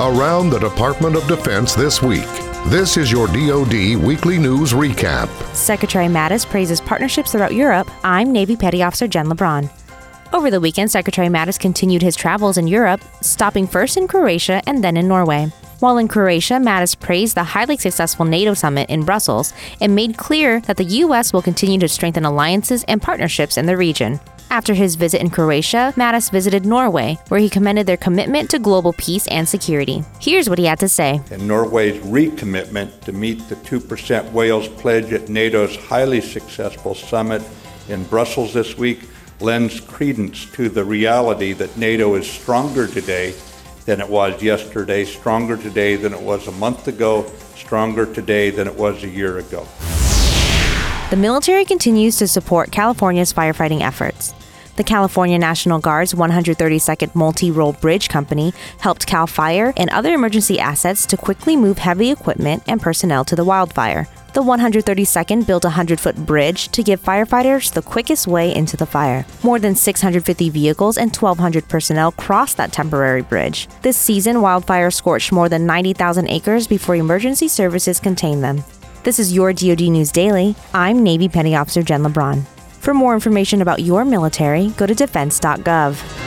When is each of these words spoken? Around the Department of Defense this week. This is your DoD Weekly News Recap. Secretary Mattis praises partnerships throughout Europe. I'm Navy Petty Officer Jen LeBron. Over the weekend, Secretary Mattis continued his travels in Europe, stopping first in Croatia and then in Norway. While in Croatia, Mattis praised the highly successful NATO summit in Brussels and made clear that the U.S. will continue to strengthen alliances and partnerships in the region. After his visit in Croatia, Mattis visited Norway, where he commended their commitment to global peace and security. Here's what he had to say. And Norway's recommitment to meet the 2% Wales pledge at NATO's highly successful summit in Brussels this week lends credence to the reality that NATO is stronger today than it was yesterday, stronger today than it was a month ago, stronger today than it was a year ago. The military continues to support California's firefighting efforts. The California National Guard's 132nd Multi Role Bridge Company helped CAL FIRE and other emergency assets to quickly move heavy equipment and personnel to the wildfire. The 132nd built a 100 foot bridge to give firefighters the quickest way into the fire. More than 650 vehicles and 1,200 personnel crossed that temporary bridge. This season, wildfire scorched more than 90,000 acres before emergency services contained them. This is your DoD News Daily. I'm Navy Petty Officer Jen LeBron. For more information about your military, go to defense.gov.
Around 0.00 0.48
the 0.48 0.58
Department 0.58 1.14
of 1.14 1.26
Defense 1.26 1.74
this 1.74 2.00
week. 2.00 2.24
This 2.68 2.96
is 2.96 3.12
your 3.12 3.26
DoD 3.26 3.96
Weekly 3.96 4.38
News 4.38 4.72
Recap. 4.72 5.28
Secretary 5.54 6.06
Mattis 6.06 6.46
praises 6.46 6.80
partnerships 6.80 7.32
throughout 7.32 7.52
Europe. 7.52 7.90
I'm 8.02 8.32
Navy 8.32 8.56
Petty 8.56 8.82
Officer 8.82 9.06
Jen 9.06 9.26
LeBron. 9.26 9.68
Over 10.32 10.50
the 10.50 10.58
weekend, 10.58 10.90
Secretary 10.90 11.28
Mattis 11.28 11.60
continued 11.60 12.00
his 12.00 12.16
travels 12.16 12.56
in 12.56 12.66
Europe, 12.66 13.02
stopping 13.20 13.66
first 13.66 13.98
in 13.98 14.08
Croatia 14.08 14.62
and 14.66 14.82
then 14.82 14.96
in 14.96 15.06
Norway. 15.06 15.52
While 15.80 15.98
in 15.98 16.08
Croatia, 16.08 16.54
Mattis 16.54 16.98
praised 16.98 17.34
the 17.34 17.44
highly 17.44 17.76
successful 17.76 18.24
NATO 18.24 18.54
summit 18.54 18.88
in 18.88 19.04
Brussels 19.04 19.52
and 19.82 19.94
made 19.94 20.16
clear 20.16 20.60
that 20.60 20.78
the 20.78 20.84
U.S. 20.84 21.34
will 21.34 21.42
continue 21.42 21.78
to 21.78 21.88
strengthen 21.88 22.24
alliances 22.24 22.84
and 22.84 23.02
partnerships 23.02 23.58
in 23.58 23.66
the 23.66 23.76
region. 23.76 24.18
After 24.50 24.74
his 24.74 24.96
visit 24.96 25.20
in 25.20 25.30
Croatia, 25.30 25.94
Mattis 25.96 26.28
visited 26.28 26.66
Norway, 26.66 27.16
where 27.28 27.38
he 27.38 27.48
commended 27.48 27.86
their 27.86 27.96
commitment 27.96 28.50
to 28.50 28.58
global 28.58 28.92
peace 28.94 29.28
and 29.28 29.48
security. 29.48 30.02
Here's 30.20 30.50
what 30.50 30.58
he 30.58 30.64
had 30.64 30.80
to 30.80 30.88
say. 30.88 31.20
And 31.30 31.46
Norway's 31.46 32.02
recommitment 32.02 33.00
to 33.02 33.12
meet 33.12 33.48
the 33.48 33.54
2% 33.54 34.32
Wales 34.32 34.66
pledge 34.66 35.12
at 35.12 35.28
NATO's 35.28 35.76
highly 35.76 36.20
successful 36.20 36.96
summit 36.96 37.42
in 37.88 38.02
Brussels 38.04 38.52
this 38.52 38.76
week 38.76 39.08
lends 39.38 39.78
credence 39.78 40.46
to 40.52 40.68
the 40.68 40.84
reality 40.84 41.52
that 41.52 41.76
NATO 41.76 42.16
is 42.16 42.28
stronger 42.28 42.88
today 42.88 43.34
than 43.86 44.00
it 44.00 44.08
was 44.08 44.42
yesterday, 44.42 45.04
stronger 45.04 45.56
today 45.56 45.94
than 45.94 46.12
it 46.12 46.20
was 46.20 46.48
a 46.48 46.52
month 46.52 46.88
ago, 46.88 47.24
stronger 47.54 48.04
today 48.04 48.50
than 48.50 48.66
it 48.66 48.74
was 48.74 49.04
a 49.04 49.08
year 49.08 49.38
ago. 49.38 49.64
The 51.10 51.16
military 51.16 51.64
continues 51.64 52.18
to 52.18 52.28
support 52.28 52.70
California's 52.70 53.32
firefighting 53.32 53.80
efforts. 53.80 54.32
The 54.76 54.84
California 54.84 55.40
National 55.40 55.80
Guard's 55.80 56.14
132nd 56.14 57.16
Multi 57.16 57.50
Role 57.50 57.72
Bridge 57.72 58.08
Company 58.08 58.54
helped 58.78 59.08
CAL 59.08 59.26
FIRE 59.26 59.72
and 59.76 59.90
other 59.90 60.14
emergency 60.14 60.60
assets 60.60 61.04
to 61.06 61.16
quickly 61.16 61.56
move 61.56 61.78
heavy 61.78 62.12
equipment 62.12 62.62
and 62.68 62.80
personnel 62.80 63.24
to 63.24 63.34
the 63.34 63.44
wildfire. 63.44 64.06
The 64.34 64.42
132nd 64.42 65.48
built 65.48 65.64
a 65.64 65.74
100 65.74 65.98
foot 65.98 66.14
bridge 66.14 66.68
to 66.68 66.84
give 66.84 67.02
firefighters 67.02 67.72
the 67.72 67.82
quickest 67.82 68.28
way 68.28 68.54
into 68.54 68.76
the 68.76 68.86
fire. 68.86 69.26
More 69.42 69.58
than 69.58 69.74
650 69.74 70.48
vehicles 70.50 70.96
and 70.96 71.14
1,200 71.14 71.66
personnel 71.66 72.12
crossed 72.12 72.56
that 72.58 72.70
temporary 72.70 73.22
bridge. 73.22 73.66
This 73.82 73.96
season, 73.96 74.42
wildfire 74.42 74.92
scorched 74.92 75.32
more 75.32 75.48
than 75.48 75.66
90,000 75.66 76.28
acres 76.28 76.68
before 76.68 76.94
emergency 76.94 77.48
services 77.48 77.98
contained 77.98 78.44
them. 78.44 78.62
This 79.02 79.18
is 79.18 79.32
your 79.32 79.54
DoD 79.54 79.80
News 79.88 80.12
Daily. 80.12 80.54
I'm 80.74 81.02
Navy 81.02 81.26
Petty 81.26 81.56
Officer 81.56 81.82
Jen 81.82 82.02
LeBron. 82.02 82.44
For 82.80 82.92
more 82.92 83.14
information 83.14 83.62
about 83.62 83.80
your 83.80 84.04
military, 84.04 84.68
go 84.76 84.86
to 84.86 84.94
defense.gov. 84.94 86.19